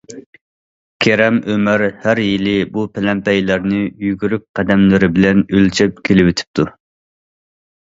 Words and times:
كېرەم 1.05 1.37
ئۆمەر 1.51 1.83
ھەر 2.07 2.21
يىلى 2.25 2.55
بۇ 2.79 2.87
پەلەمپەيلەرنى 2.97 3.85
يۈگۈرۈك 4.09 4.49
قەدەملىرى 4.61 5.15
بىلەن 5.21 5.49
ئۆلچەپ 5.55 6.05
كېلىۋېتىپتۇ. 6.11 6.73